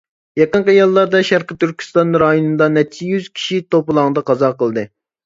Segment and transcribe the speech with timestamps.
[0.39, 4.87] يېقىنقى يىللاردا، شەرقىي تۈركىستان رايونىدا نەچچە يۈز كىشى توپىلاڭدا قازا قىلدى.